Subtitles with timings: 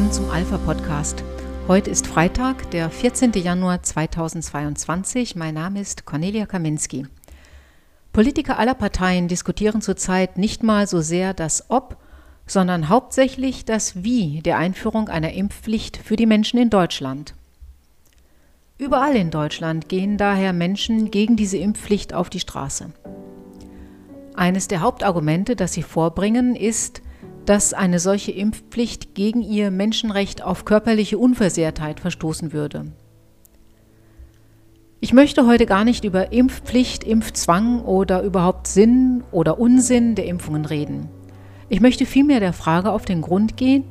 [0.00, 1.22] willkommen zum Alpha Podcast.
[1.68, 3.32] Heute ist Freitag, der 14.
[3.32, 5.36] Januar 2022.
[5.36, 7.06] Mein Name ist Cornelia Kaminski.
[8.10, 11.98] Politiker aller Parteien diskutieren zurzeit nicht mal so sehr das Ob,
[12.46, 17.34] sondern hauptsächlich das Wie der Einführung einer Impfpflicht für die Menschen in Deutschland.
[18.78, 22.90] Überall in Deutschland gehen daher Menschen gegen diese Impfpflicht auf die Straße.
[24.34, 27.02] Eines der Hauptargumente, das sie vorbringen, ist,
[27.46, 32.86] dass eine solche Impfpflicht gegen ihr Menschenrecht auf körperliche Unversehrtheit verstoßen würde.
[35.02, 40.66] Ich möchte heute gar nicht über Impfpflicht, Impfzwang oder überhaupt Sinn oder Unsinn der Impfungen
[40.66, 41.08] reden.
[41.70, 43.84] Ich möchte vielmehr der Frage auf den Grund gehen,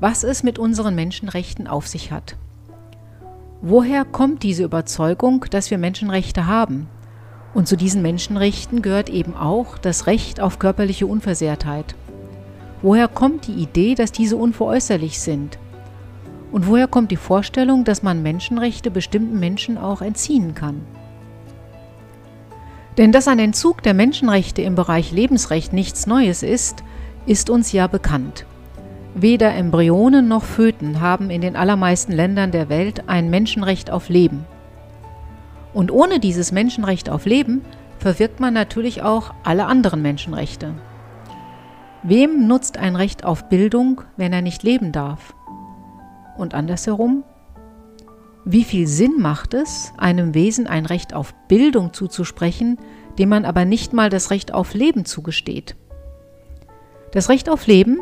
[0.00, 2.36] was es mit unseren Menschenrechten auf sich hat.
[3.60, 6.88] Woher kommt diese Überzeugung, dass wir Menschenrechte haben?
[7.54, 11.94] Und zu diesen Menschenrechten gehört eben auch das Recht auf körperliche Unversehrtheit.
[12.84, 15.58] Woher kommt die Idee, dass diese unveräußerlich sind?
[16.52, 20.82] Und woher kommt die Vorstellung, dass man Menschenrechte bestimmten Menschen auch entziehen kann?
[22.98, 26.84] Denn dass ein Entzug der Menschenrechte im Bereich Lebensrecht nichts Neues ist,
[27.24, 28.44] ist uns ja bekannt.
[29.14, 34.44] Weder Embryonen noch Föten haben in den allermeisten Ländern der Welt ein Menschenrecht auf Leben.
[35.72, 37.62] Und ohne dieses Menschenrecht auf Leben
[37.98, 40.74] verwirkt man natürlich auch alle anderen Menschenrechte.
[42.06, 45.34] Wem nutzt ein Recht auf Bildung, wenn er nicht leben darf?
[46.36, 47.24] Und andersherum?
[48.44, 52.78] Wie viel Sinn macht es, einem Wesen ein Recht auf Bildung zuzusprechen,
[53.18, 55.76] dem man aber nicht mal das Recht auf Leben zugesteht?
[57.12, 58.00] Das Recht auf Leben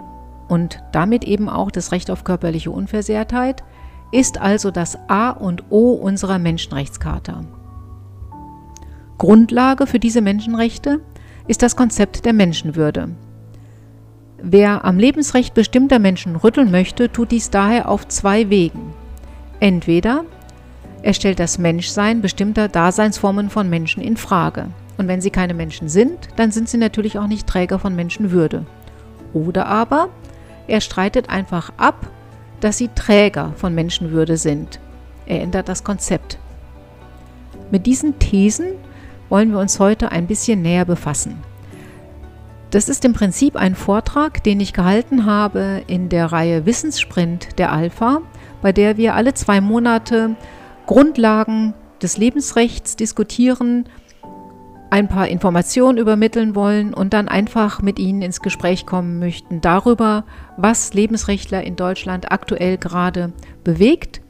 [0.48, 3.62] und damit eben auch das Recht auf körperliche Unversehrtheit
[4.10, 7.44] ist also das A und O unserer Menschenrechtscharta.
[9.16, 11.00] Grundlage für diese Menschenrechte
[11.46, 13.10] ist das Konzept der Menschenwürde,
[14.44, 18.92] Wer am Lebensrecht bestimmter Menschen rütteln möchte, tut dies daher auf zwei Wegen.
[19.60, 20.24] Entweder
[21.02, 24.66] er stellt das Menschsein bestimmter Daseinsformen von Menschen in Frage.
[24.98, 28.66] Und wenn sie keine Menschen sind, dann sind sie natürlich auch nicht Träger von Menschenwürde.
[29.32, 30.08] Oder aber
[30.66, 32.10] er streitet einfach ab,
[32.58, 34.80] dass sie Träger von Menschenwürde sind.
[35.24, 36.38] Er ändert das Konzept.
[37.70, 38.72] Mit diesen Thesen
[39.28, 41.51] wollen wir uns heute ein bisschen näher befassen.
[42.72, 47.70] Das ist im Prinzip ein Vortrag, den ich gehalten habe in der Reihe Wissenssprint der
[47.70, 48.22] Alpha,
[48.62, 50.36] bei der wir alle zwei Monate
[50.86, 53.84] Grundlagen des Lebensrechts diskutieren,
[54.88, 60.24] ein paar Informationen übermitteln wollen und dann einfach mit Ihnen ins Gespräch kommen möchten darüber,
[60.56, 63.34] was Lebensrechtler in Deutschland aktuell gerade
[63.64, 64.22] bewegt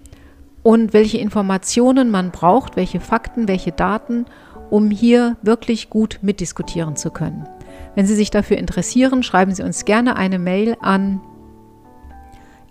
[0.64, 4.26] und welche Informationen man braucht, welche Fakten, welche Daten,
[4.68, 7.46] um hier wirklich gut mitdiskutieren zu können.
[7.94, 11.20] Wenn Sie sich dafür interessieren, schreiben Sie uns gerne eine Mail an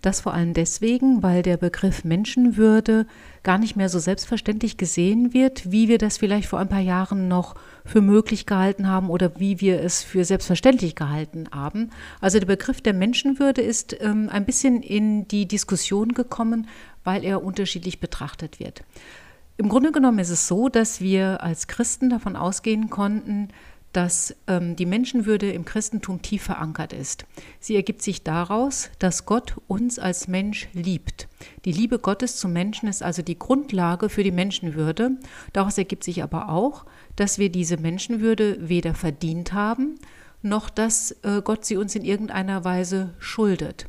[0.00, 3.06] das vor allem deswegen, weil der Begriff Menschenwürde
[3.42, 7.28] gar nicht mehr so selbstverständlich gesehen wird, wie wir das vielleicht vor ein paar Jahren
[7.28, 11.90] noch für möglich gehalten haben oder wie wir es für selbstverständlich gehalten haben.
[12.20, 16.68] Also der Begriff der Menschenwürde ist ähm, ein bisschen in die Diskussion gekommen,
[17.04, 18.82] weil er unterschiedlich betrachtet wird.
[19.56, 23.48] Im Grunde genommen ist es so, dass wir als Christen davon ausgehen konnten,
[23.92, 27.26] dass ähm, die Menschenwürde im Christentum tief verankert ist.
[27.58, 31.28] Sie ergibt sich daraus, dass Gott uns als Mensch liebt.
[31.64, 35.12] Die Liebe Gottes zum Menschen ist also die Grundlage für die Menschenwürde.
[35.52, 36.84] Daraus ergibt sich aber auch,
[37.16, 39.96] dass wir diese Menschenwürde weder verdient haben,
[40.42, 43.86] noch dass äh, Gott sie uns in irgendeiner Weise schuldet.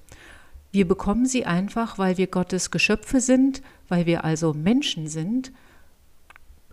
[0.72, 5.51] Wir bekommen sie einfach, weil wir Gottes Geschöpfe sind, weil wir also Menschen sind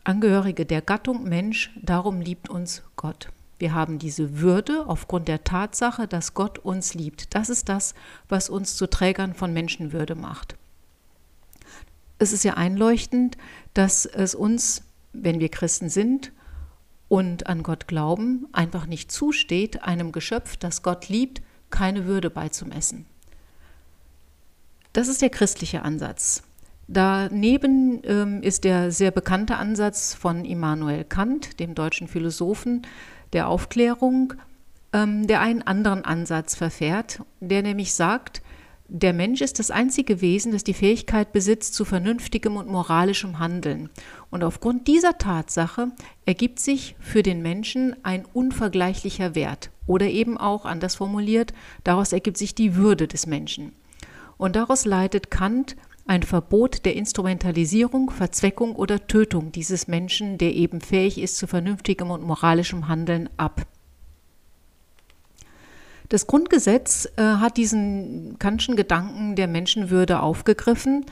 [0.09, 3.29] Angehörige der Gattung Mensch, darum liebt uns Gott.
[3.59, 7.35] Wir haben diese Würde aufgrund der Tatsache, dass Gott uns liebt.
[7.35, 7.95] Das ist das,
[8.27, 10.57] was uns zu Trägern von Menschenwürde macht.
[12.19, 13.37] Es ist ja einleuchtend,
[13.75, 14.81] dass es uns,
[15.13, 16.33] wenn wir Christen sind
[17.09, 23.05] und an Gott glauben, einfach nicht zusteht, einem Geschöpf, das Gott liebt, keine Würde beizumessen.
[24.95, 26.48] Das ist der christliche Ansatz.
[26.91, 32.87] Daneben ähm, ist der sehr bekannte Ansatz von Immanuel Kant, dem deutschen Philosophen
[33.35, 34.33] der Aufklärung,
[34.95, 38.41] ähm, der einen anderen Ansatz verfährt, der nämlich sagt,
[38.91, 43.91] Der Mensch ist das einzige Wesen, das die Fähigkeit besitzt zu vernünftigem und moralischem Handeln.
[44.31, 45.89] Und aufgrund dieser Tatsache
[46.25, 49.69] ergibt sich für den Menschen ein unvergleichlicher Wert.
[49.87, 51.53] Oder eben auch, anders formuliert,
[51.85, 53.73] daraus ergibt sich die Würde des Menschen.
[54.39, 55.77] Und daraus leitet Kant
[56.09, 62.11] ein Verbot der Instrumentalisierung, Verzweckung oder Tötung dieses Menschen, der eben fähig ist zu vernünftigem
[62.11, 63.67] und moralischem Handeln, ab.
[66.09, 71.05] Das Grundgesetz äh, hat diesen Kantschen Gedanken der Menschenwürde aufgegriffen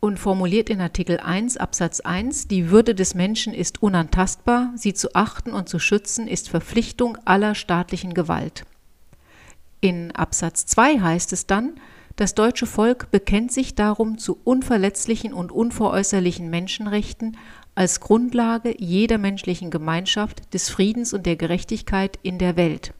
[0.00, 5.14] und formuliert in Artikel 1 Absatz 1, die Würde des Menschen ist unantastbar, sie zu
[5.14, 8.64] achten und zu schützen ist Verpflichtung aller staatlichen Gewalt.
[9.80, 11.72] In Absatz 2 heißt es dann,
[12.16, 17.36] das deutsche Volk bekennt sich darum zu unverletzlichen und unveräußerlichen Menschenrechten
[17.74, 22.92] als Grundlage jeder menschlichen Gemeinschaft, des Friedens und der Gerechtigkeit in der Welt.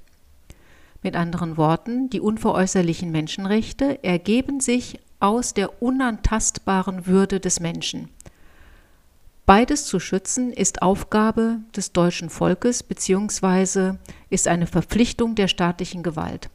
[1.02, 8.08] Mit anderen Worten, die unveräußerlichen Menschenrechte ergeben sich aus der unantastbaren Würde des Menschen.
[9.44, 13.94] Beides zu schützen ist Aufgabe des deutschen Volkes bzw.
[14.30, 16.48] ist eine Verpflichtung der staatlichen Gewalt.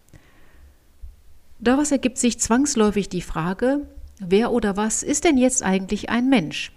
[1.60, 3.88] Daraus ergibt sich zwangsläufig die Frage,
[4.20, 6.72] wer oder was ist denn jetzt eigentlich ein Mensch?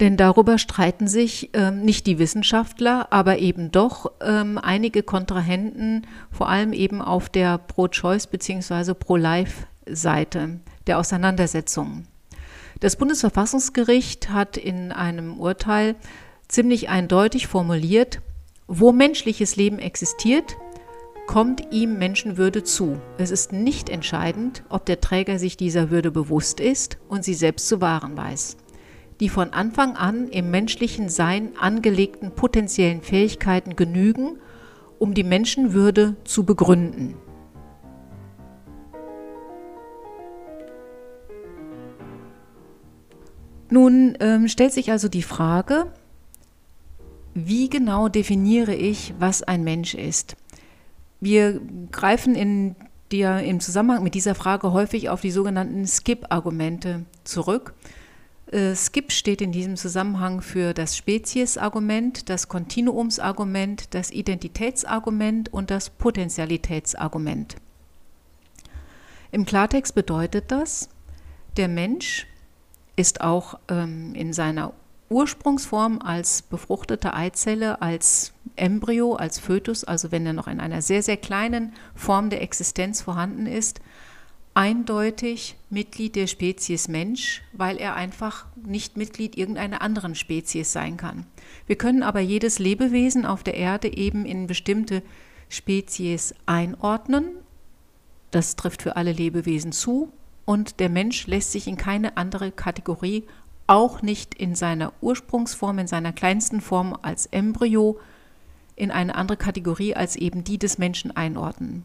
[0.00, 6.48] Denn darüber streiten sich ähm, nicht die Wissenschaftler, aber eben doch ähm, einige Kontrahenten, vor
[6.48, 8.94] allem eben auf der Pro-Choice bzw.
[8.94, 12.08] Pro-Life-Seite der Auseinandersetzungen.
[12.80, 15.96] Das Bundesverfassungsgericht hat in einem Urteil
[16.48, 18.22] ziemlich eindeutig formuliert,
[18.66, 20.56] wo menschliches Leben existiert,
[21.30, 23.00] kommt ihm Menschenwürde zu.
[23.16, 27.68] Es ist nicht entscheidend, ob der Träger sich dieser Würde bewusst ist und sie selbst
[27.68, 28.56] zu wahren weiß
[29.20, 34.38] die von Anfang an im menschlichen Sein angelegten potenziellen Fähigkeiten genügen,
[34.98, 37.16] um die Menschenwürde zu begründen.
[43.68, 45.92] Nun ähm, stellt sich also die Frage,
[47.34, 50.34] wie genau definiere ich, was ein Mensch ist?
[51.20, 51.60] Wir
[51.92, 52.76] greifen in
[53.12, 57.74] der, im Zusammenhang mit dieser Frage häufig auf die sogenannten Skip-Argumente zurück.
[58.50, 65.90] Äh, Skip steht in diesem Zusammenhang für das Speziesargument, das Kontinuumsargument, das Identitätsargument und das
[65.90, 67.56] Potentialitätsargument.
[69.32, 70.88] Im Klartext bedeutet das,
[71.56, 72.26] der Mensch
[72.96, 74.72] ist auch ähm, in seiner
[75.10, 81.02] Ursprungsform als befruchtete Eizelle, als Embryo, als Fötus, also wenn er noch in einer sehr,
[81.02, 83.80] sehr kleinen Form der Existenz vorhanden ist,
[84.54, 91.26] eindeutig Mitglied der Spezies Mensch, weil er einfach nicht Mitglied irgendeiner anderen Spezies sein kann.
[91.66, 95.02] Wir können aber jedes Lebewesen auf der Erde eben in bestimmte
[95.48, 97.26] Spezies einordnen.
[98.30, 100.12] Das trifft für alle Lebewesen zu
[100.44, 103.24] und der Mensch lässt sich in keine andere Kategorie,
[103.70, 108.00] auch nicht in seiner Ursprungsform, in seiner kleinsten Form als Embryo,
[108.74, 111.84] in eine andere Kategorie als eben die des Menschen einordnen.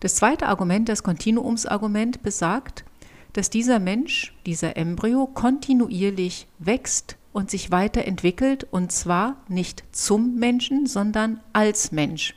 [0.00, 2.84] Das zweite Argument, das Kontinuumsargument, besagt,
[3.32, 10.86] dass dieser Mensch, dieser Embryo kontinuierlich wächst und sich weiterentwickelt und zwar nicht zum Menschen,
[10.86, 12.34] sondern als Mensch.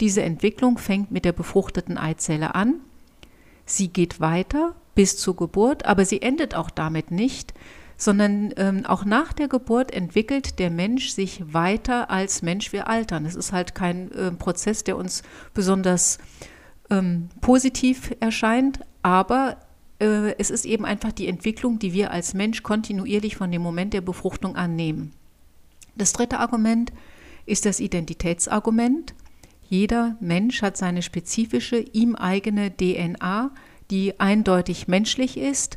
[0.00, 2.80] Diese Entwicklung fängt mit der befruchteten Eizelle an.
[3.66, 7.54] Sie geht weiter bis zur Geburt, aber sie endet auch damit nicht,
[7.96, 12.72] sondern ähm, auch nach der Geburt entwickelt der Mensch sich weiter als Mensch.
[12.72, 13.24] Wir altern.
[13.24, 15.22] Es ist halt kein äh, Prozess, der uns
[15.54, 16.18] besonders
[16.90, 19.56] ähm, positiv erscheint, aber
[19.98, 23.94] äh, es ist eben einfach die Entwicklung, die wir als Mensch kontinuierlich von dem Moment
[23.94, 25.12] der Befruchtung annehmen.
[25.96, 26.92] Das dritte Argument
[27.46, 29.14] ist das Identitätsargument.
[29.68, 33.50] Jeder Mensch hat seine spezifische, ihm eigene DNA,
[33.90, 35.76] die eindeutig menschlich ist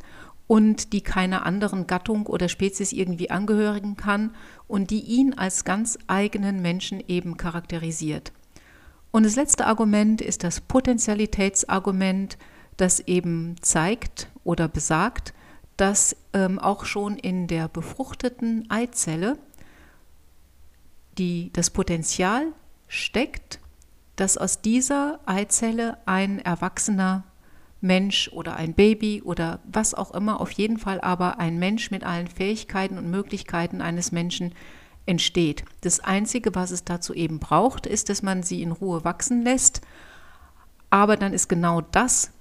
[0.50, 4.34] und die keiner anderen Gattung oder Spezies irgendwie angehörigen kann
[4.66, 8.32] und die ihn als ganz eigenen Menschen eben charakterisiert.
[9.12, 12.36] Und das letzte Argument ist das Potentialitätsargument,
[12.76, 15.34] das eben zeigt oder besagt,
[15.76, 19.38] dass ähm, auch schon in der befruchteten Eizelle
[21.16, 22.46] die, das Potenzial
[22.88, 23.60] steckt,
[24.16, 27.22] dass aus dieser Eizelle ein erwachsener
[27.80, 32.04] Mensch oder ein Baby oder was auch immer, auf jeden Fall aber ein Mensch mit
[32.04, 34.54] allen Fähigkeiten und Möglichkeiten eines Menschen
[35.06, 35.64] entsteht.
[35.80, 39.80] Das Einzige, was es dazu eben braucht, ist, dass man sie in Ruhe wachsen lässt.
[40.90, 42.32] Aber dann ist genau das,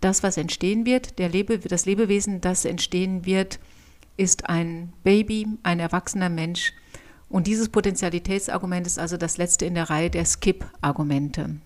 [0.00, 3.58] das, was entstehen wird, der Lebe, das Lebewesen, das entstehen wird,
[4.16, 6.72] ist ein Baby, ein erwachsener Mensch.
[7.28, 11.56] Und dieses Potentialitätsargument ist also das letzte in der Reihe der Skip-Argumente.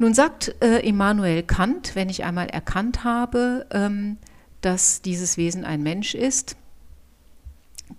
[0.00, 4.16] Nun sagt äh, Immanuel Kant, wenn ich einmal erkannt habe, ähm,
[4.62, 6.56] dass dieses Wesen ein Mensch ist,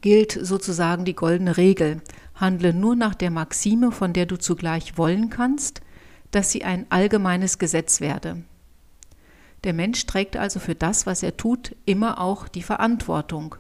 [0.01, 2.01] gilt sozusagen die goldene Regel.
[2.34, 5.81] Handle nur nach der Maxime, von der du zugleich wollen kannst,
[6.31, 8.41] dass sie ein allgemeines Gesetz werde.
[9.63, 13.58] Der Mensch trägt also für das, was er tut, immer auch die Verantwortung.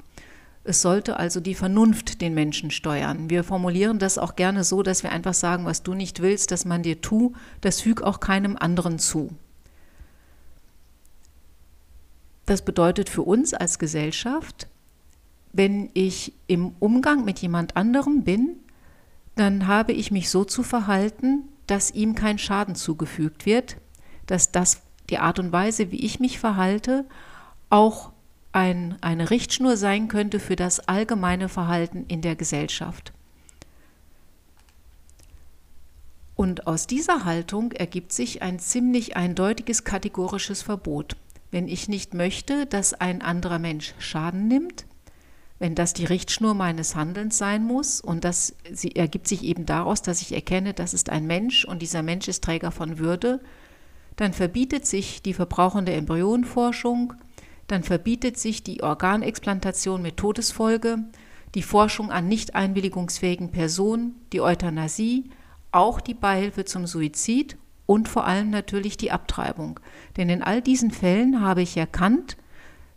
[0.63, 3.29] Es sollte also die Vernunft den Menschen steuern.
[3.29, 6.65] Wir formulieren das auch gerne so, dass wir einfach sagen, was du nicht willst, dass
[6.65, 9.35] man dir tu, das füg auch keinem anderen zu.
[12.45, 14.67] Das bedeutet für uns als Gesellschaft,
[15.53, 18.57] wenn ich im Umgang mit jemand anderem bin,
[19.35, 23.77] dann habe ich mich so zu verhalten, dass ihm kein Schaden zugefügt wird,
[24.27, 27.05] dass das die Art und Weise, wie ich mich verhalte,
[27.69, 28.10] auch
[28.53, 33.13] ein, eine Richtschnur sein könnte für das allgemeine Verhalten in der Gesellschaft.
[36.35, 41.15] Und aus dieser Haltung ergibt sich ein ziemlich eindeutiges kategorisches Verbot.
[41.51, 44.85] Wenn ich nicht möchte, dass ein anderer Mensch Schaden nimmt,
[45.59, 48.55] wenn das die Richtschnur meines Handelns sein muss und das
[48.95, 52.43] ergibt sich eben daraus, dass ich erkenne, das ist ein Mensch und dieser Mensch ist
[52.43, 53.41] Träger von Würde,
[54.15, 57.13] dann verbietet sich die verbrauchende Embryonenforschung,
[57.71, 60.99] dann verbietet sich die Organexplantation mit Todesfolge,
[61.55, 65.29] die Forschung an nicht einwilligungsfähigen Personen, die Euthanasie,
[65.71, 69.79] auch die Beihilfe zum Suizid und vor allem natürlich die Abtreibung.
[70.17, 72.37] Denn in all diesen Fällen habe ich erkannt,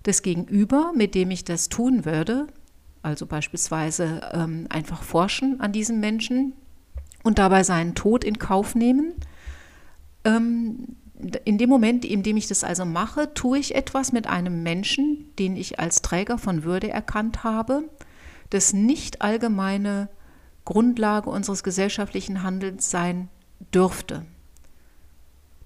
[0.02, 2.46] das Gegenüber, mit dem ich das tun würde,
[3.02, 6.52] also beispielsweise ähm, einfach forschen an diesem Menschen
[7.22, 9.14] und dabei seinen Tod in Kauf nehmen,
[10.24, 10.96] ähm,
[11.44, 15.30] in dem Moment, in dem ich das also mache, tue ich etwas mit einem Menschen,
[15.38, 17.84] den ich als Träger von Würde erkannt habe,
[18.50, 20.08] das nicht allgemeine
[20.64, 23.28] Grundlage unseres gesellschaftlichen Handelns sein
[23.72, 24.24] dürfte.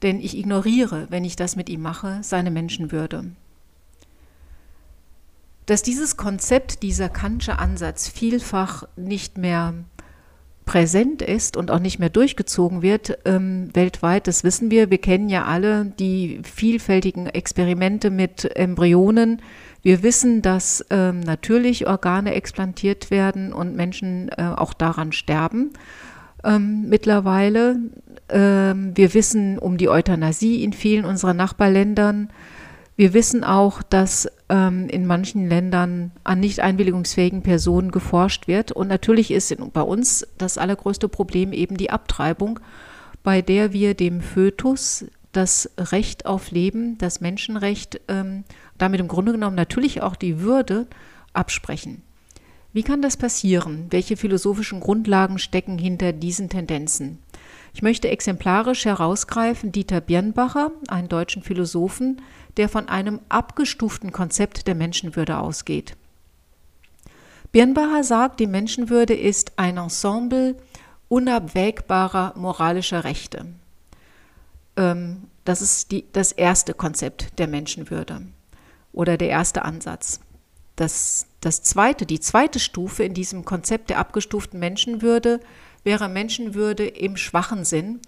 [0.02, 3.32] Denn ich ignoriere, wenn ich das mit ihm mache, seine Menschenwürde.
[5.66, 9.74] Dass dieses Konzept, dieser Kantsche Ansatz vielfach nicht mehr
[10.68, 14.90] präsent ist und auch nicht mehr durchgezogen wird ähm, weltweit, das wissen wir.
[14.90, 19.40] Wir kennen ja alle die vielfältigen Experimente mit Embryonen.
[19.80, 25.70] Wir wissen, dass ähm, natürlich Organe explantiert werden und Menschen äh, auch daran sterben.
[26.44, 27.76] Ähm, mittlerweile.
[28.28, 32.28] Ähm, wir wissen um die Euthanasie in vielen unserer Nachbarländern.
[32.98, 38.72] Wir wissen auch, dass ähm, in manchen Ländern an nicht einwilligungsfähigen Personen geforscht wird.
[38.72, 42.58] Und natürlich ist bei uns das allergrößte Problem eben die Abtreibung,
[43.22, 48.42] bei der wir dem Fötus das Recht auf Leben, das Menschenrecht, ähm,
[48.78, 50.88] damit im Grunde genommen natürlich auch die Würde
[51.32, 52.02] absprechen.
[52.72, 53.86] Wie kann das passieren?
[53.90, 57.20] Welche philosophischen Grundlagen stecken hinter diesen Tendenzen?
[57.74, 62.20] Ich möchte exemplarisch herausgreifen Dieter Birnbacher, einen deutschen Philosophen,
[62.58, 65.96] der von einem abgestuften Konzept der Menschenwürde ausgeht.
[67.52, 70.56] Birnbacher sagt, die Menschenwürde ist ein Ensemble
[71.08, 73.46] unabwägbarer moralischer Rechte.
[74.76, 78.26] Ähm, das ist die, das erste Konzept der Menschenwürde
[78.92, 80.20] oder der erste Ansatz.
[80.76, 85.40] Das, das zweite, die zweite Stufe in diesem Konzept der abgestuften Menschenwürde
[85.84, 88.00] wäre Menschenwürde im schwachen Sinn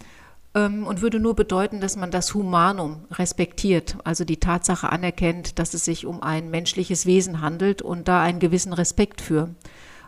[0.53, 5.85] und würde nur bedeuten, dass man das Humanum respektiert, also die Tatsache anerkennt, dass es
[5.85, 9.49] sich um ein menschliches Wesen handelt und da einen gewissen Respekt für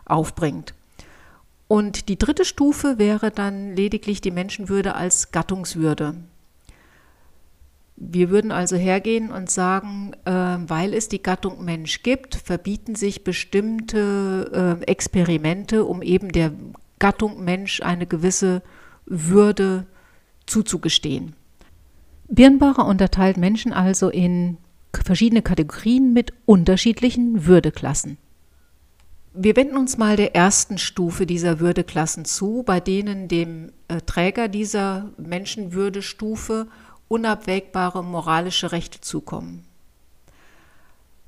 [0.04, 0.74] aufbringt.
[1.66, 6.14] Und die dritte Stufe wäre dann lediglich die Menschenwürde als Gattungswürde.
[7.96, 13.24] Wir würden also hergehen und sagen, äh, weil es die Gattung Mensch gibt, verbieten sich
[13.24, 16.52] bestimmte äh, Experimente, um eben der
[16.98, 18.62] Gattung Mensch eine gewisse
[19.06, 19.86] Würde
[20.46, 21.34] zuzugestehen.
[22.28, 24.56] Birnbacher unterteilt Menschen also in
[24.92, 28.18] verschiedene Kategorien mit unterschiedlichen Würdeklassen.
[29.34, 34.46] Wir wenden uns mal der ersten Stufe dieser Würdeklassen zu, bei denen dem äh, Träger
[34.48, 36.68] dieser Menschenwürdestufe
[37.08, 39.64] unabwägbare moralische Rechte zukommen.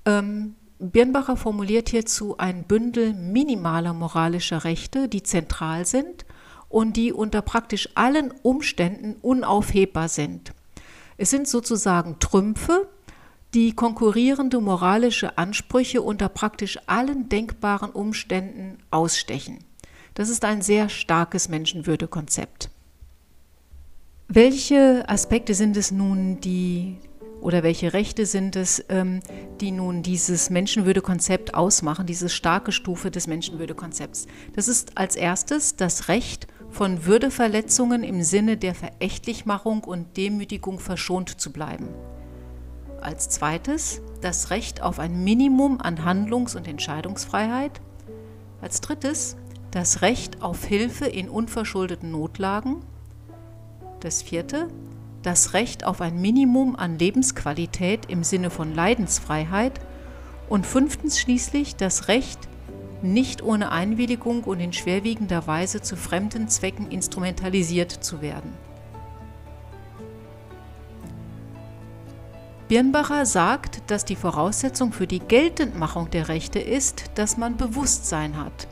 [0.05, 6.25] Ähm, Birnbacher formuliert hierzu ein Bündel minimaler moralischer Rechte, die zentral sind
[6.69, 10.53] und die unter praktisch allen Umständen unaufhebbar sind.
[11.17, 12.89] Es sind sozusagen Trümpfe,
[13.55, 19.65] die konkurrierende moralische Ansprüche unter praktisch allen denkbaren Umständen ausstechen.
[20.15, 22.71] Das ist ein sehr starkes Menschenwürdekonzept.
[24.29, 26.97] Welche Aspekte sind es nun, die
[27.41, 29.21] oder welche Rechte sind es, ähm,
[29.61, 34.27] die nun dieses Menschenwürdekonzept ausmachen, diese starke Stufe des Menschenwürdekonzepts?
[34.55, 41.41] Das ist als erstes das Recht von Würdeverletzungen im Sinne der Verächtlichmachung und Demütigung verschont
[41.41, 41.89] zu bleiben.
[43.01, 47.81] Als zweites das Recht auf ein Minimum an Handlungs- und Entscheidungsfreiheit.
[48.61, 49.39] Als drittes
[49.71, 52.83] das Recht auf Hilfe in unverschuldeten Notlagen.
[54.01, 54.69] Das vierte
[55.23, 59.81] das Recht auf ein Minimum an Lebensqualität im Sinne von Leidensfreiheit.
[60.51, 62.39] Und fünftens schließlich das Recht,
[63.03, 68.53] nicht ohne Einwilligung und in schwerwiegender Weise zu fremden Zwecken instrumentalisiert zu werden.
[72.69, 78.67] Birnbacher sagt, dass die Voraussetzung für die Geltendmachung der Rechte ist, dass man Bewusstsein hat.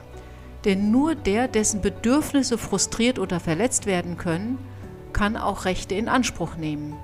[0.65, 4.59] Denn nur der, dessen Bedürfnisse frustriert oder verletzt werden können,
[5.13, 6.97] kann auch Rechte in Anspruch nehmen.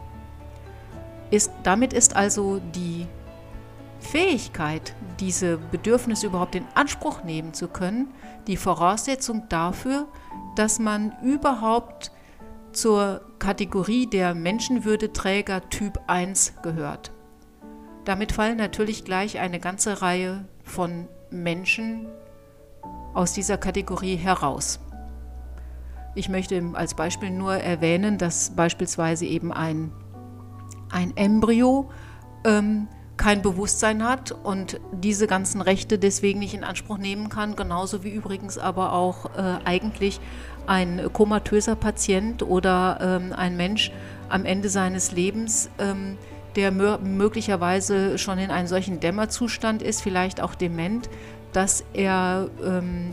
[1.30, 3.06] Ist, damit ist also die
[4.00, 8.08] Fähigkeit, diese Bedürfnisse überhaupt in Anspruch nehmen zu können,
[8.46, 10.08] die Voraussetzung dafür,
[10.56, 12.12] dass man überhaupt
[12.72, 17.12] zur Kategorie der Menschenwürdeträger Typ 1 gehört.
[18.04, 22.06] Damit fallen natürlich gleich eine ganze Reihe von Menschen
[23.14, 24.80] aus dieser Kategorie heraus.
[26.14, 29.92] Ich möchte als Beispiel nur erwähnen, dass beispielsweise eben ein,
[30.90, 31.90] ein Embryo
[32.44, 32.88] ähm,
[33.20, 38.08] kein Bewusstsein hat und diese ganzen Rechte deswegen nicht in Anspruch nehmen kann, genauso wie
[38.08, 40.20] übrigens aber auch äh, eigentlich
[40.66, 43.92] ein komatöser Patient oder ähm, ein Mensch
[44.30, 46.16] am Ende seines Lebens, ähm,
[46.56, 51.10] der möglicherweise schon in einem solchen Dämmerzustand ist, vielleicht auch dement,
[51.52, 53.10] dass er ähm,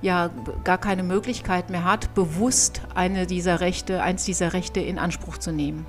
[0.00, 0.30] ja
[0.64, 5.52] gar keine Möglichkeit mehr hat, bewusst eine dieser Rechte, eins dieser Rechte in Anspruch zu
[5.52, 5.84] nehmen.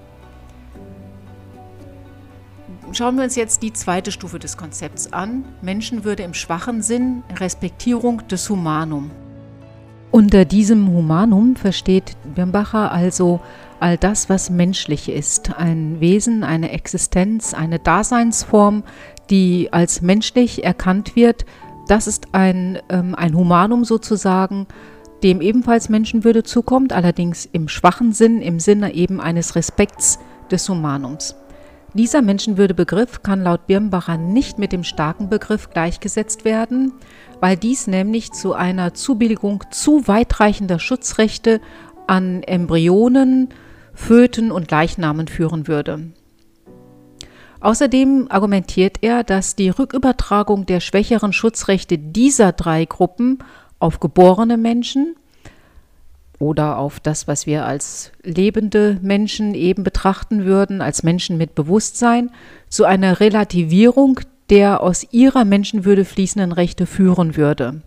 [2.91, 5.43] Schauen wir uns jetzt die zweite Stufe des Konzepts an.
[5.61, 9.11] Menschenwürde im schwachen Sinn, Respektierung des Humanum.
[10.11, 13.41] Unter diesem Humanum versteht Birnbacher also
[13.81, 15.57] all das, was menschlich ist.
[15.57, 18.83] Ein Wesen, eine Existenz, eine Daseinsform,
[19.29, 21.45] die als menschlich erkannt wird.
[21.87, 24.67] Das ist ein, ähm, ein Humanum sozusagen,
[25.21, 30.19] dem ebenfalls Menschenwürde zukommt, allerdings im schwachen Sinn, im Sinne eben eines Respekts
[30.49, 31.35] des Humanums.
[31.95, 36.91] Dieser Menschenwürdebegriff kann laut Birnbacher nicht mit dem starken Begriff gleichgesetzt werden,
[37.39, 41.61] weil dies nämlich zu einer Zubilligung zu weitreichender Schutzrechte
[42.05, 43.47] an Embryonen,
[43.93, 46.11] Föten und Leichnamen führen würde.
[47.61, 53.39] Außerdem argumentiert er, dass die Rückübertragung der schwächeren Schutzrechte dieser drei Gruppen
[53.79, 55.15] auf geborene Menschen
[56.39, 62.31] oder auf das, was wir als lebende Menschen eben betrachten würden, als Menschen mit Bewusstsein,
[62.69, 64.19] zu einer Relativierung
[64.49, 67.81] der aus ihrer Menschenwürde fließenden Rechte führen würde.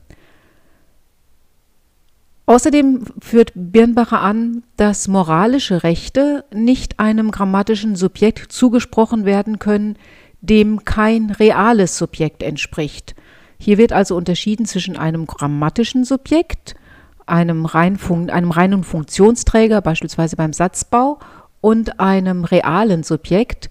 [2.46, 9.96] Außerdem führt Birnbacher an, dass moralische Rechte nicht einem grammatischen Subjekt zugesprochen werden können,
[10.40, 13.14] dem kein reales Subjekt entspricht.
[13.58, 16.74] Hier wird also unterschieden zwischen einem grammatischen Subjekt
[17.28, 17.98] einem, rein
[18.30, 21.18] einem reinen Funktionsträger, beispielsweise beim Satzbau,
[21.60, 23.70] und einem realen Subjekt.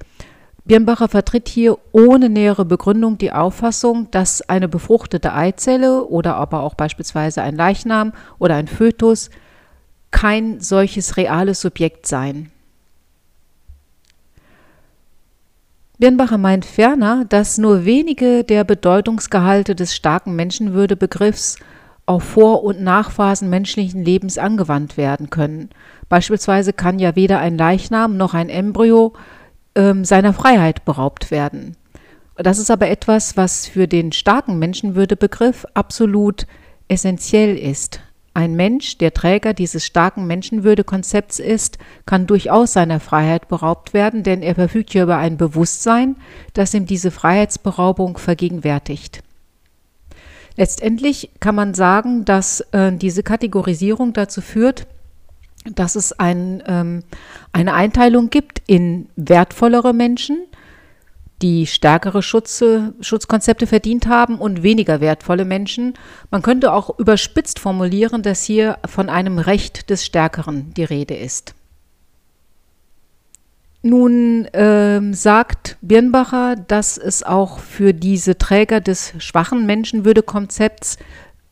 [0.65, 6.75] Birnbacher vertritt hier ohne nähere Begründung die Auffassung, dass eine befruchtete Eizelle oder aber auch
[6.75, 9.29] beispielsweise ein Leichnam oder ein Fötus
[10.11, 12.51] kein solches reales Subjekt seien.
[15.99, 21.57] Birnbacher meint ferner, dass nur wenige der Bedeutungsgehalte des starken Menschenwürdebegriffs
[22.07, 25.69] auf Vor- und Nachphasen menschlichen Lebens angewandt werden können.
[26.09, 29.13] Beispielsweise kann ja weder ein Leichnam noch ein Embryo
[29.75, 31.75] ähm, seiner Freiheit beraubt werden.
[32.37, 36.47] Das ist aber etwas, was für den starken Menschenwürdebegriff absolut
[36.87, 37.99] essentiell ist.
[38.33, 44.43] Ein Mensch, der Träger dieses starken Menschenwürdekonzepts ist, kann durchaus seiner Freiheit beraubt werden, denn
[44.43, 46.15] er verfügt ja über ein Bewusstsein,
[46.53, 49.23] das ihm diese Freiheitsberaubung vergegenwärtigt.
[50.57, 54.87] Letztendlich kann man sagen, dass äh, diese Kategorisierung dazu führt,
[55.75, 57.03] dass es ein, ähm,
[57.53, 60.39] eine Einteilung gibt in wertvollere Menschen,
[61.43, 65.93] die stärkere Schutze, Schutzkonzepte verdient haben und weniger wertvolle Menschen.
[66.31, 71.53] Man könnte auch überspitzt formulieren, dass hier von einem Recht des Stärkeren die Rede ist.
[73.83, 80.97] Nun ähm, sagt Birnbacher, dass es auch für diese Träger des schwachen Menschenwürdekonzepts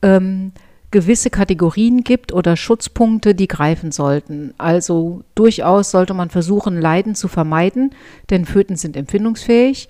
[0.02, 0.52] ähm,
[0.90, 4.54] gewisse Kategorien gibt oder Schutzpunkte, die greifen sollten.
[4.58, 7.90] Also durchaus sollte man versuchen, Leiden zu vermeiden,
[8.30, 9.88] denn Föten sind empfindungsfähig.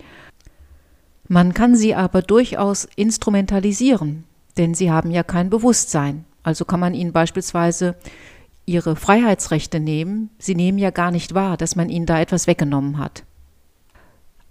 [1.29, 4.25] Man kann sie aber durchaus instrumentalisieren,
[4.57, 6.25] denn sie haben ja kein Bewusstsein.
[6.43, 7.97] Also kann man ihnen beispielsweise
[8.67, 10.31] ihre Freiheitsrechte nehmen.
[10.39, 13.25] Sie nehmen ja gar nicht wahr, dass man ihnen da etwas weggenommen hat.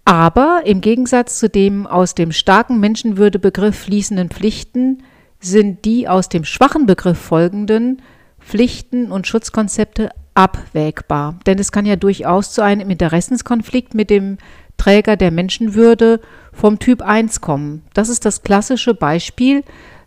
[0.06, 5.04] Aber im Gegensatz zu dem aus dem starken Menschenwürdebegriff fließenden Pflichten
[5.39, 8.01] sind die aus dem schwachen Begriff folgenden
[8.39, 11.39] Pflichten und Schutzkonzepte abwägbar.
[11.45, 14.38] Denn es kann ja durchaus zu einem Interessenskonflikt mit dem
[14.78, 16.19] Träger der Menschenwürde
[16.51, 17.84] vom Typ 1 kommen.
[17.93, 19.63] Das ist das klassische Beispiel,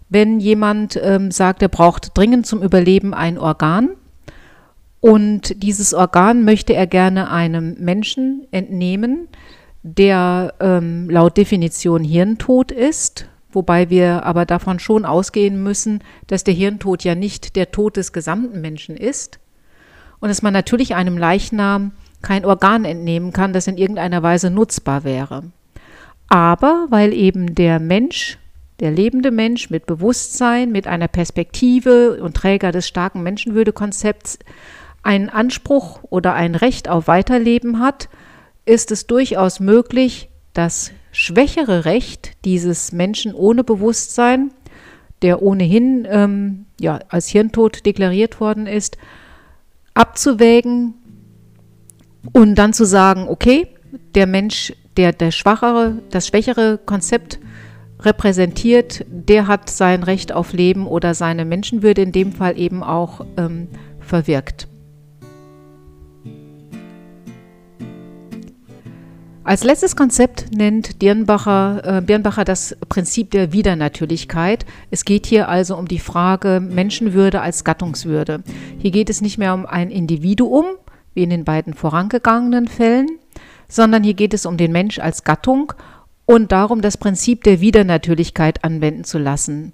[0.09, 3.91] wenn jemand ähm, sagt, er braucht dringend zum Überleben ein Organ
[5.01, 9.29] und dieses Organ möchte er gerne einem Menschen entnehmen,
[9.83, 16.55] der ähm, laut Definition hirntot ist, wobei wir aber davon schon ausgehen müssen, dass der
[16.55, 19.39] Hirntod ja nicht der Tod des gesamten Menschen ist
[20.21, 25.05] und dass man natürlich einem Leichnam kein Organ entnehmen kann, das in irgendeiner Weise nutzbar
[25.05, 25.45] wäre.
[26.29, 28.39] Aber weil eben der Mensch,
[28.81, 34.39] der lebende Mensch mit Bewusstsein, mit einer Perspektive und Träger des starken Menschenwürdekonzepts
[35.03, 38.09] einen Anspruch oder ein Recht auf Weiterleben hat,
[38.65, 44.53] ist es durchaus möglich, das schwächere Recht dieses Menschen ohne Bewusstsein,
[45.23, 48.99] der ohnehin ähm, ja, als Hirntod deklariert worden ist,
[49.95, 50.95] abzuwägen
[52.33, 53.69] und dann zu sagen, okay,
[54.15, 57.41] der Mensch, der der schwachere, das schwächere Konzept
[58.01, 63.25] repräsentiert, der hat sein Recht auf Leben oder seine Menschenwürde in dem Fall eben auch
[63.37, 63.69] ähm,
[64.01, 64.69] verwirkt.
[69.49, 74.67] Als letztes Konzept nennt Dirnbacher, äh, Birnbacher das Prinzip der Widernatürlichkeit.
[74.91, 78.43] Es geht hier also um die Frage Menschenwürde als Gattungswürde.
[78.77, 80.67] Hier geht es nicht mehr um ein Individuum,
[81.15, 83.09] wie in den beiden vorangegangenen Fällen,
[83.69, 85.73] sondern hier geht es um den Mensch als Gattung
[86.29, 89.73] und darum, das Prinzip der Widernatürlichkeit anwenden zu lassen.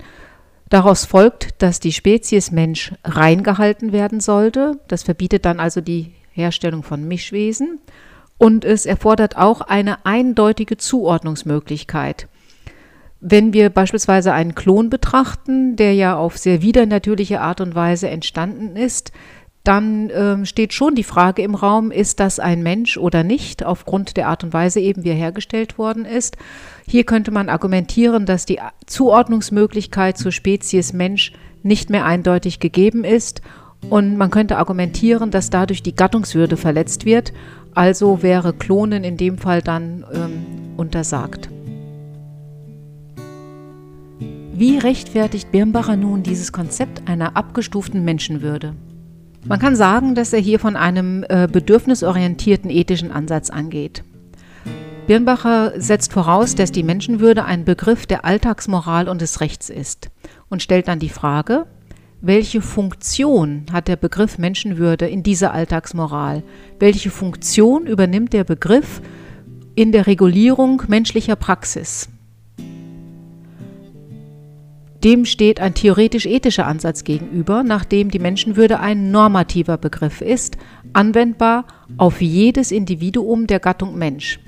[0.69, 4.79] Daraus folgt, dass die Spezies Mensch reingehalten werden sollte.
[4.87, 7.81] Das verbietet dann also die Herstellung von Mischwesen.
[8.38, 12.29] Und es erfordert auch eine eindeutige Zuordnungsmöglichkeit.
[13.19, 18.77] Wenn wir beispielsweise einen Klon betrachten, der ja auf sehr widernatürliche Art und Weise entstanden
[18.77, 19.11] ist,
[19.64, 24.16] dann ähm, steht schon die Frage im Raum, ist das ein Mensch oder nicht, aufgrund
[24.16, 26.37] der Art und Weise eben, wie er hergestellt worden ist.
[26.87, 33.40] Hier könnte man argumentieren, dass die Zuordnungsmöglichkeit zur Spezies Mensch nicht mehr eindeutig gegeben ist
[33.88, 37.33] und man könnte argumentieren, dass dadurch die Gattungswürde verletzt wird
[37.74, 40.46] also wäre Klonen in dem Fall dann ähm,
[40.77, 41.48] untersagt.
[44.57, 48.74] Wie rechtfertigt Birnbacher nun dieses Konzept einer abgestuften Menschenwürde?
[49.47, 54.03] Man kann sagen, dass er hier von einem äh, bedürfnisorientierten ethischen Ansatz angeht.
[55.07, 60.11] Birnbacher setzt voraus, dass die Menschenwürde ein Begriff der Alltagsmoral und des Rechts ist
[60.49, 61.67] und stellt dann die Frage,
[62.23, 66.43] welche Funktion hat der Begriff Menschenwürde in dieser Alltagsmoral?
[66.79, 69.03] Welche Funktion übernimmt der Begriff
[69.75, 72.09] in der Regulierung menschlicher Praxis?
[75.05, 80.57] Dem steht ein theoretisch-ethischer Ansatz gegenüber, nachdem die Menschenwürde ein normativer Begriff ist,
[80.95, 81.67] anwendbar
[81.99, 84.40] auf jedes Individuum der Gattung Mensch.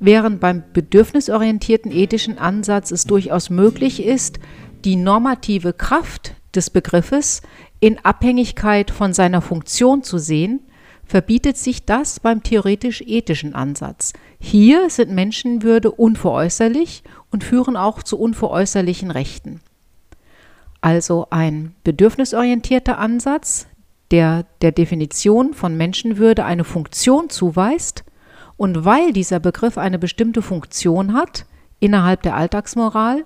[0.00, 4.38] Während beim bedürfnisorientierten ethischen Ansatz es durchaus möglich ist,
[4.86, 7.42] die normative Kraft des Begriffes
[7.78, 10.60] in Abhängigkeit von seiner Funktion zu sehen,
[11.04, 14.14] verbietet sich das beim theoretisch-ethischen Ansatz.
[14.40, 19.60] Hier sind Menschenwürde unveräußerlich und führen auch zu unveräußerlichen Rechten.
[20.84, 23.68] Also ein bedürfnisorientierter Ansatz,
[24.10, 28.04] der der Definition von Menschenwürde eine Funktion zuweist
[28.58, 31.46] und weil dieser Begriff eine bestimmte Funktion hat
[31.80, 33.24] innerhalb der Alltagsmoral,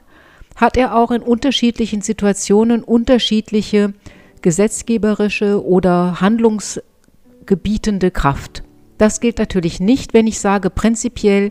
[0.54, 3.92] hat er auch in unterschiedlichen Situationen unterschiedliche
[4.40, 8.62] gesetzgeberische oder handlungsgebietende Kraft.
[8.98, 11.50] Das gilt natürlich nicht, wenn ich sage, prinzipiell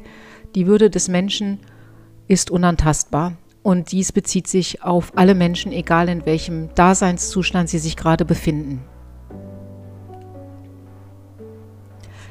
[0.55, 1.59] die Würde des Menschen
[2.29, 3.33] ist unantastbar.
[3.67, 8.79] Und dies bezieht sich auf alle Menschen, egal in welchem Daseinszustand sie sich gerade befinden.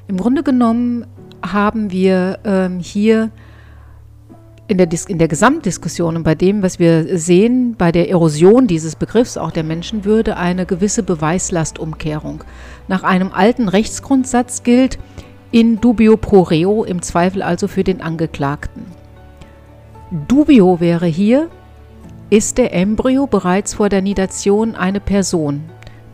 [0.08, 1.04] Im Grunde genommen
[1.44, 3.30] haben wir ähm, hier
[4.66, 8.96] in der, in der Gesamtdiskussion und bei dem, was wir sehen, bei der Erosion dieses
[8.96, 12.44] Begriffs, auch der Menschenwürde, eine gewisse Beweislastumkehrung.
[12.88, 14.98] Nach einem alten Rechtsgrundsatz gilt
[15.50, 18.86] in dubio pro reo, im Zweifel also für den Angeklagten.
[20.10, 21.48] Dubio wäre hier,
[22.30, 25.64] ist der Embryo bereits vor der Nidation eine Person?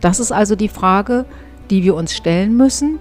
[0.00, 1.26] Das ist also die Frage,
[1.70, 2.98] die wir uns stellen müssen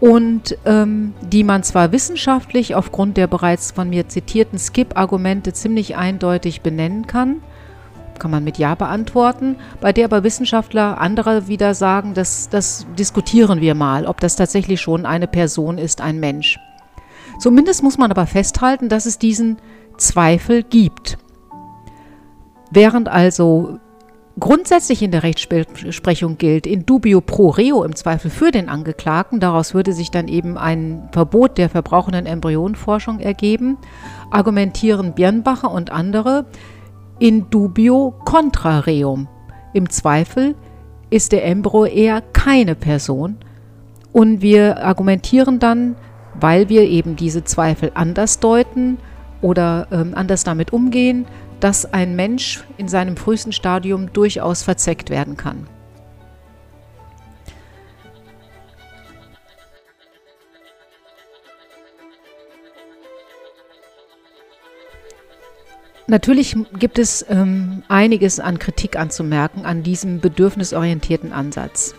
[0.00, 6.62] und ähm, die man zwar wissenschaftlich aufgrund der bereits von mir zitierten Skip-Argumente ziemlich eindeutig
[6.62, 7.42] benennen kann,
[8.18, 13.60] kann man mit Ja beantworten, bei der aber Wissenschaftler andere wieder sagen, das, das diskutieren
[13.60, 16.58] wir mal, ob das tatsächlich schon eine Person ist, ein Mensch.
[17.38, 19.58] Zumindest muss man aber festhalten, dass es diesen
[20.02, 21.18] Zweifel gibt.
[22.70, 23.78] Während also
[24.38, 29.74] grundsätzlich in der Rechtsprechung gilt, in dubio pro reo im Zweifel für den Angeklagten, daraus
[29.74, 33.78] würde sich dann eben ein Verbot der verbrauchenden Embryonenforschung ergeben,
[34.30, 36.46] argumentieren Birnbacher und andere
[37.18, 39.28] in dubio contra reum.
[39.74, 40.54] Im Zweifel
[41.10, 43.36] ist der Embryo eher keine Person
[44.12, 45.94] und wir argumentieren dann,
[46.40, 48.98] weil wir eben diese Zweifel anders deuten
[49.42, 51.26] oder ähm, anders damit umgehen,
[51.60, 55.66] dass ein Mensch in seinem frühesten Stadium durchaus verzeckt werden kann.
[66.08, 71.94] Natürlich gibt es ähm, einiges an Kritik anzumerken an diesem bedürfnisorientierten Ansatz.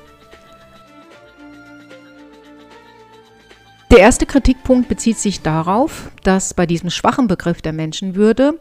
[3.93, 8.59] Der erste Kritikpunkt bezieht sich darauf, dass bei diesem schwachen Begriff der Menschenwürde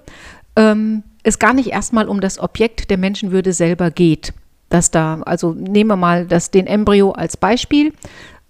[0.56, 4.34] ähm, es gar nicht erstmal um das Objekt der Menschenwürde selber geht.
[4.68, 7.94] Dass da, also nehmen wir mal das, den Embryo als Beispiel,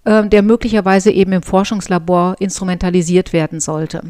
[0.04, 4.02] äh, der möglicherweise eben im Forschungslabor instrumentalisiert werden sollte.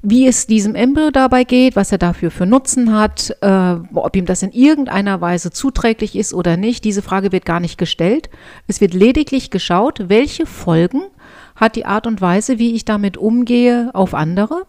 [0.00, 4.24] Wie es diesem Embryo dabei geht, was er dafür für Nutzen hat, äh, ob ihm
[4.24, 8.30] das in irgendeiner Weise zuträglich ist oder nicht, diese Frage wird gar nicht gestellt.
[8.68, 11.02] Es wird lediglich geschaut, welche Folgen
[11.58, 14.64] hat die Art und Weise, wie ich damit umgehe, auf andere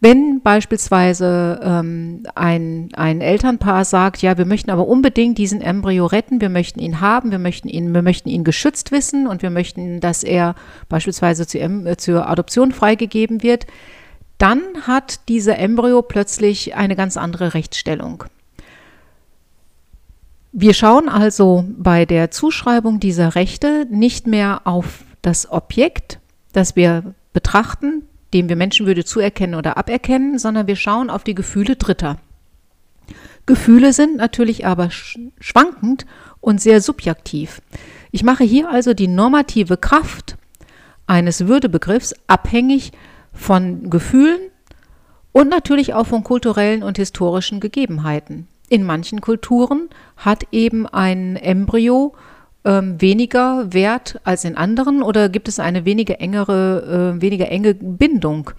[0.00, 6.42] wenn beispielsweise ähm, ein, ein Elternpaar sagt, ja, wir möchten aber unbedingt diesen Embryo retten,
[6.42, 10.00] wir möchten ihn haben, wir möchten ihn, wir möchten ihn geschützt wissen und wir möchten,
[10.00, 10.56] dass er
[10.90, 13.66] beispielsweise zu, äh, zur Adoption freigegeben wird,
[14.36, 18.24] dann hat dieser Embryo plötzlich eine ganz andere Rechtsstellung.
[20.52, 26.20] Wir schauen also bei der Zuschreibung dieser Rechte nicht mehr auf das Objekt,
[26.54, 31.76] das wir betrachten, dem wir Menschenwürde zuerkennen oder aberkennen, sondern wir schauen auf die Gefühle
[31.76, 32.18] Dritter.
[33.46, 36.06] Gefühle sind natürlich aber schwankend
[36.40, 37.60] und sehr subjektiv.
[38.10, 40.36] Ich mache hier also die normative Kraft
[41.06, 42.92] eines Würdebegriffs abhängig
[43.32, 44.40] von Gefühlen
[45.32, 48.48] und natürlich auch von kulturellen und historischen Gegebenheiten.
[48.68, 52.14] In manchen Kulturen hat eben ein Embryo
[52.64, 57.74] ähm, weniger wert als in anderen oder gibt es eine weniger engere, äh, weniger enge
[57.74, 58.50] Bindung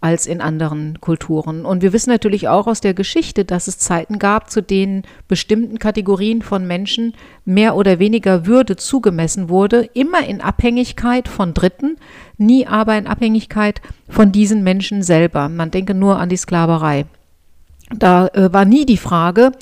[0.00, 1.64] als in anderen Kulturen?
[1.64, 5.78] Und wir wissen natürlich auch aus der Geschichte, dass es Zeiten gab, zu denen bestimmten
[5.78, 11.96] Kategorien von Menschen mehr oder weniger Würde zugemessen wurde, immer in Abhängigkeit von Dritten,
[12.38, 15.48] nie aber in Abhängigkeit von diesen Menschen selber.
[15.48, 17.06] Man denke nur an die Sklaverei.
[17.94, 19.52] Da äh, war nie die Frage,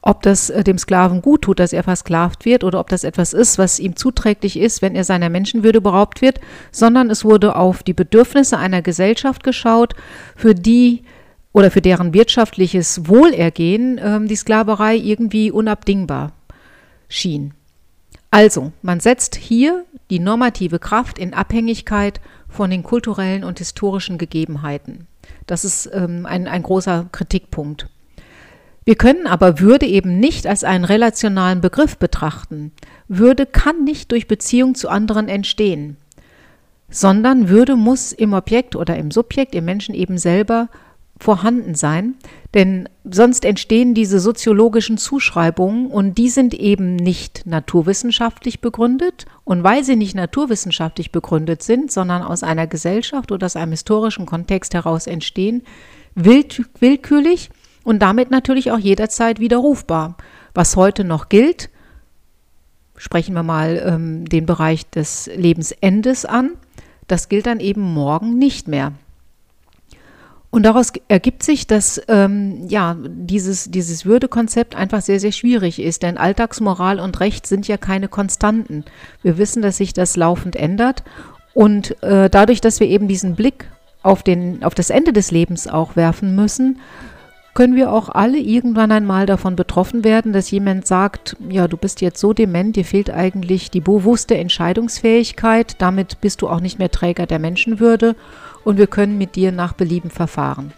[0.00, 3.32] ob das äh, dem Sklaven gut tut, dass er versklavt wird oder ob das etwas
[3.32, 7.82] ist, was ihm zuträglich ist, wenn er seiner Menschenwürde beraubt wird, sondern es wurde auf
[7.82, 9.94] die Bedürfnisse einer Gesellschaft geschaut,
[10.36, 11.02] für die
[11.52, 16.32] oder für deren wirtschaftliches Wohlergehen äh, die Sklaverei irgendwie unabdingbar
[17.08, 17.54] schien.
[18.30, 25.06] Also, man setzt hier die normative Kraft in Abhängigkeit von den kulturellen und historischen Gegebenheiten.
[25.46, 27.88] Das ist ähm, ein, ein großer Kritikpunkt.
[28.84, 32.72] Wir können aber Würde eben nicht als einen relationalen Begriff betrachten.
[33.08, 35.96] Würde kann nicht durch Beziehung zu anderen entstehen,
[36.88, 40.68] sondern Würde muss im Objekt oder im Subjekt, im Menschen eben selber
[41.20, 42.14] vorhanden sein,
[42.54, 49.84] denn sonst entstehen diese soziologischen Zuschreibungen und die sind eben nicht naturwissenschaftlich begründet und weil
[49.84, 55.06] sie nicht naturwissenschaftlich begründet sind, sondern aus einer Gesellschaft oder aus einem historischen Kontext heraus
[55.06, 55.62] entstehen,
[56.14, 57.50] willkürlich
[57.84, 60.16] und damit natürlich auch jederzeit widerrufbar.
[60.54, 61.68] Was heute noch gilt,
[62.96, 66.52] sprechen wir mal ähm, den Bereich des Lebensendes an,
[67.06, 68.92] das gilt dann eben morgen nicht mehr.
[70.50, 76.02] Und daraus ergibt sich, dass ähm, ja, dieses, dieses Würdekonzept einfach sehr, sehr schwierig ist,
[76.02, 78.84] denn Alltagsmoral und Recht sind ja keine Konstanten.
[79.22, 81.04] Wir wissen, dass sich das laufend ändert
[81.54, 83.70] und äh, dadurch, dass wir eben diesen Blick
[84.02, 86.80] auf, den, auf das Ende des Lebens auch werfen müssen,
[87.60, 92.00] können wir auch alle irgendwann einmal davon betroffen werden, dass jemand sagt, ja, du bist
[92.00, 96.90] jetzt so dement, dir fehlt eigentlich die bewusste Entscheidungsfähigkeit, damit bist du auch nicht mehr
[96.90, 98.16] Träger der Menschenwürde
[98.64, 100.72] und wir können mit dir nach Belieben verfahren.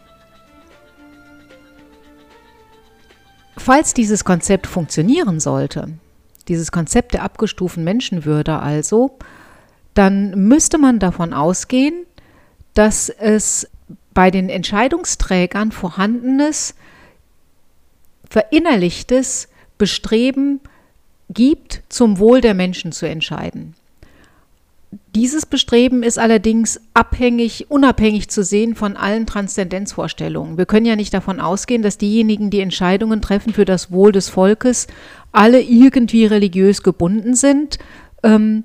[3.57, 5.87] Falls dieses Konzept funktionieren sollte,
[6.49, 9.19] dieses Konzept der abgestuften Menschenwürde also,
[9.95, 12.07] dann müsste man davon ausgehen,
[12.75, 13.69] dass es
[14.15, 16.75] bei den Entscheidungsträgern vorhandenes
[18.29, 19.49] verinnerlichtes
[19.79, 20.61] Bestreben
[21.29, 23.75] gibt, zum Wohl der Menschen zu entscheiden.
[25.15, 30.59] Dieses Bestreben ist allerdings abhängig, unabhängig zu sehen von allen Transzendenzvorstellungen.
[30.59, 34.29] Wir können ja nicht davon ausgehen, dass diejenigen, die Entscheidungen treffen für das Wohl des
[34.29, 34.87] Volkes,
[35.33, 37.79] alle irgendwie religiös gebunden sind
[38.23, 38.65] ähm,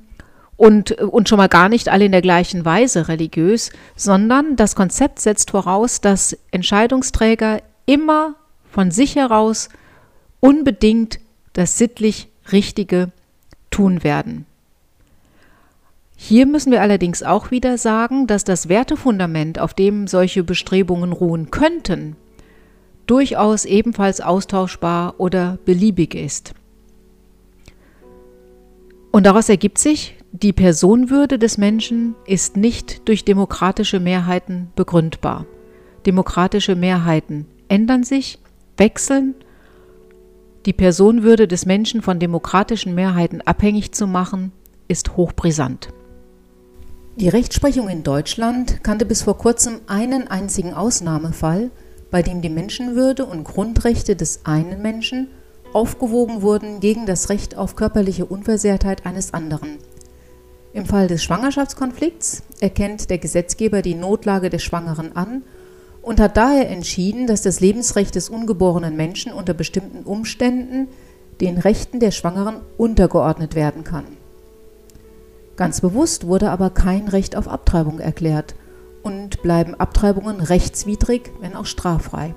[0.58, 5.20] und, und schon mal gar nicht alle in der gleichen Weise religiös, sondern das Konzept
[5.20, 8.36] setzt voraus, dass Entscheidungsträger immer
[8.72, 9.70] von sich heraus
[10.40, 11.20] unbedingt
[11.54, 13.12] das sittlich Richtige
[13.70, 14.46] tun werden.
[16.16, 21.52] Hier müssen wir allerdings auch wieder sagen, dass das Wertefundament, auf dem solche Bestrebungen ruhen
[21.52, 22.16] könnten,
[23.06, 26.56] durchaus ebenfalls austauschbar oder beliebig ist.
[29.12, 35.48] Und daraus ergibt sich, die Personenwürde des Menschen ist nicht durch demokratische Mehrheiten begründbar.
[36.06, 38.38] Demokratische Mehrheiten ändern sich,
[38.78, 39.34] wechseln.
[40.68, 44.52] Die Personenwürde des Menschen von demokratischen Mehrheiten abhängig zu machen,
[44.88, 45.90] ist hochbrisant.
[47.16, 51.72] Die Rechtsprechung in Deutschland kannte bis vor kurzem einen einzigen Ausnahmefall,
[52.12, 55.30] bei dem die Menschenwürde und Grundrechte des einen Menschen
[55.74, 59.80] aufgewogen wurden gegen das Recht auf körperliche Unversehrtheit eines anderen.
[60.78, 65.42] Im Fall des Schwangerschaftskonflikts erkennt der Gesetzgeber die Notlage des Schwangeren an
[66.04, 70.88] und hat daher entschieden, dass das Lebensrecht des ungeborenen Menschen unter bestimmten Umständen
[71.42, 74.04] den Rechten der Schwangeren untergeordnet werden kann.
[75.56, 78.54] Ganz bewusst wurde aber kein Recht auf Abtreibung erklärt
[79.02, 82.36] und bleiben Abtreibungen rechtswidrig, wenn auch straffrei.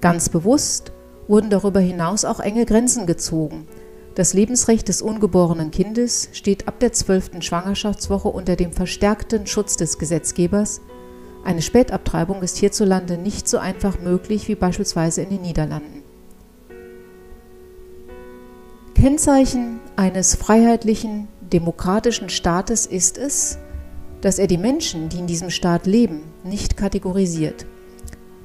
[0.00, 0.90] Ganz bewusst
[1.28, 3.68] wurden darüber hinaus auch enge Grenzen gezogen.
[4.16, 9.98] Das Lebensrecht des ungeborenen Kindes steht ab der zwölften Schwangerschaftswoche unter dem verstärkten Schutz des
[9.98, 10.80] Gesetzgebers.
[11.44, 16.02] Eine Spätabtreibung ist hierzulande nicht so einfach möglich wie beispielsweise in den Niederlanden.
[18.94, 23.58] Kennzeichen eines freiheitlichen, demokratischen Staates ist es,
[24.22, 27.66] dass er die Menschen, die in diesem Staat leben, nicht kategorisiert,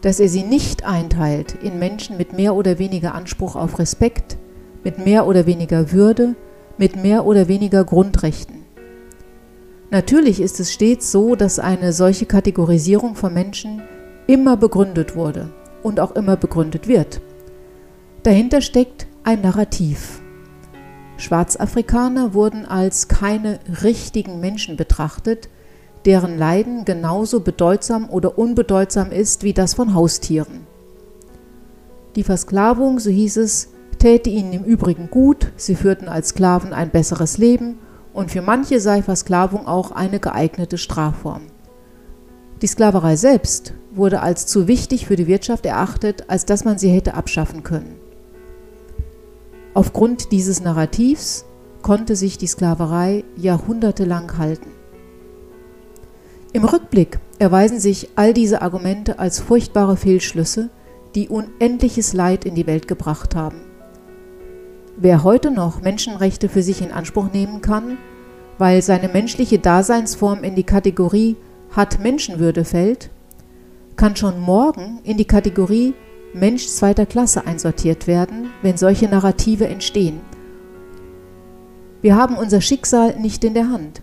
[0.01, 4.38] dass er sie nicht einteilt in Menschen mit mehr oder weniger Anspruch auf Respekt,
[4.84, 6.36] mit mehr oder weniger Würde,
[6.78, 8.63] mit mehr oder weniger Grundrechten.
[9.89, 13.82] Natürlich ist es stets so, dass eine solche Kategorisierung von Menschen
[14.28, 15.50] immer begründet wurde
[15.84, 17.22] und auch immer begründet wird.
[18.24, 20.22] Dahinter steckt ein Narrativ,
[21.22, 25.50] Schwarzafrikaner wurden als keine richtigen Menschen betrachtet,
[26.06, 30.65] deren Leiden genauso bedeutsam oder unbedeutsam ist wie das von Haustieren.
[32.15, 33.70] Die Versklavung, so hieß es,
[34.02, 37.78] täte ihnen im Übrigen gut, sie führten als Sklaven ein besseres Leben
[38.14, 41.44] und für manche sei Versklavung auch eine geeignete Strafform.
[42.64, 46.90] Die Sklaverei selbst wurde als zu wichtig für die Wirtschaft erachtet, als dass man sie
[46.90, 47.96] hätte abschaffen können.
[49.76, 51.46] Aufgrund dieses Narrativs
[51.84, 54.72] konnte sich die Sklaverei jahrhundertelang halten.
[56.54, 60.72] Im Rückblick erweisen sich all diese Argumente als furchtbare Fehlschlüsse,
[61.14, 63.70] die unendliches Leid in die Welt gebracht haben.
[64.97, 67.97] Wer heute noch Menschenrechte für sich in Anspruch nehmen kann,
[68.58, 71.38] weil seine menschliche Daseinsform in die Kategorie
[71.71, 73.10] hat Menschenwürde fällt,
[73.95, 75.93] kann schon morgen in die Kategorie
[76.34, 80.21] Mensch zweiter Klasse einsortiert werden, wenn solche Narrative entstehen.
[82.01, 84.01] Wir haben unser Schicksal nicht in der Hand.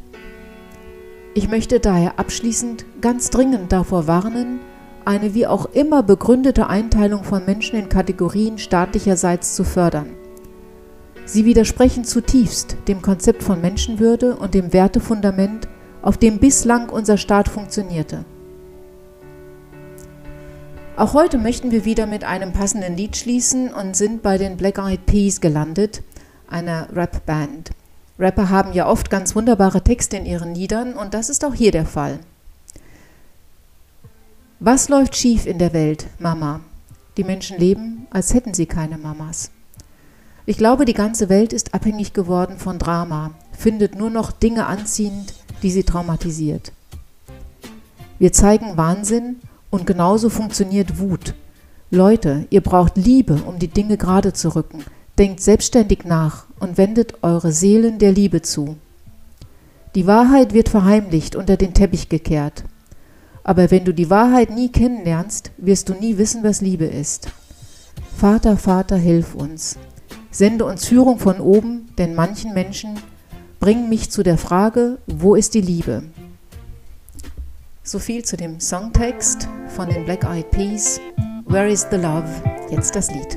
[1.35, 4.61] Ich möchte daher abschließend ganz dringend davor warnen,
[5.05, 10.17] eine wie auch immer begründete Einteilung von Menschen in Kategorien staatlicherseits zu fördern.
[11.29, 15.69] Sie widersprechen zutiefst dem Konzept von Menschenwürde und dem Wertefundament,
[16.01, 18.25] auf dem bislang unser Staat funktionierte.
[20.97, 24.79] Auch heute möchten wir wieder mit einem passenden Lied schließen und sind bei den Black
[24.79, 26.03] Eyed Peas gelandet,
[26.49, 27.73] einer Rap-Band.
[28.19, 31.73] Rapper haben ja oft ganz wunderbare Texte in ihren Liedern und das ist auch hier
[31.73, 32.21] der Fall.
[34.61, 36.63] Was läuft schief in der Welt, Mama?
[37.19, 39.51] Die Menschen leben, als hätten sie keine Mamas.
[40.49, 45.35] Ich glaube, die ganze Welt ist abhängig geworden von Drama, findet nur noch Dinge anziehend,
[45.63, 46.73] die sie traumatisiert.
[48.19, 51.35] Wir zeigen Wahnsinn und genauso funktioniert Wut.
[51.91, 54.83] Leute, ihr braucht Liebe, um die Dinge gerade zu rücken.
[55.19, 58.79] Denkt selbstständig nach und wendet eure Seelen der Liebe zu.
[59.95, 62.65] Die Wahrheit wird verheimlicht, unter den Teppich gekehrt.
[63.45, 67.29] Aber wenn du die Wahrheit nie kennenlernst, wirst du nie wissen, was Liebe ist.
[68.17, 69.77] Vater, Vater, hilf uns.
[70.39, 72.95] Sende uns Führung von oben, denn manchen Menschen
[73.59, 76.05] bringen mich zu der Frage, wo ist die Liebe?
[77.83, 81.01] So viel zu dem Songtext von den Black Eyed Peas.
[81.47, 82.29] Where is the Love?
[82.71, 83.37] Jetzt das Lied.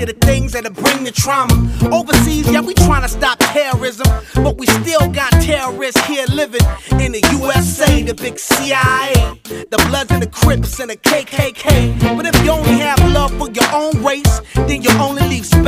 [0.00, 1.52] To things that'll bring the trauma.
[1.92, 4.06] Overseas, yeah, we trying to stop terrorism.
[4.34, 9.12] But we still got terrorists here living in the USA, the big CIA.
[9.44, 12.16] The Bloods and the Crips and the KKK.
[12.16, 15.19] But if you only have love for your own race, then you only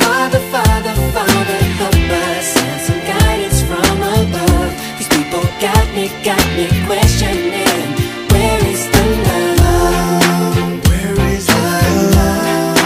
[0.00, 4.72] Father, Father, Father, help us send some guidance from above.
[4.98, 7.86] These people got me, got me questioning.
[8.32, 10.88] Where is the love?
[10.88, 11.52] Where is the
[12.16, 12.76] love?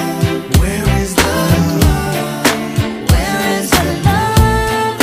[0.61, 1.35] Where is the
[1.85, 3.11] love?
[3.11, 5.01] Where is the love?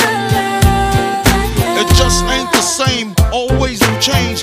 [1.80, 3.14] It just ain't the same.
[3.32, 4.42] Always new change.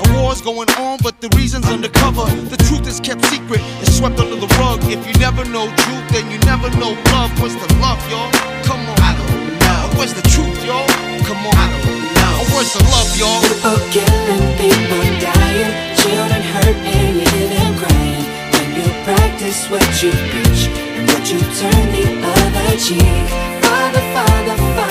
[0.11, 2.25] A war's going on, but the reason's undercover.
[2.49, 4.79] The truth is kept secret, it's swept under the rug.
[4.83, 7.31] If you never know truth, then you never know love.
[7.39, 8.31] Where's the love, y'all?
[8.67, 8.97] Come on.
[8.99, 9.97] I don't know.
[9.97, 10.87] Where's the truth, y'all?
[11.23, 11.55] Come on.
[11.55, 12.35] I don't know.
[12.51, 13.39] Where's the love, y'all?
[13.47, 18.25] People killing, people dying, children hurt and hear them crying.
[18.51, 23.27] When you practice what you preach and would you turn the other cheek?
[23.63, 24.90] Father, Father, Father,